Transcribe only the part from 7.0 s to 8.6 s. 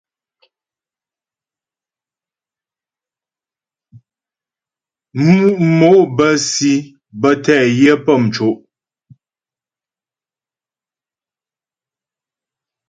bə́ tɛ yə pə́ mco'.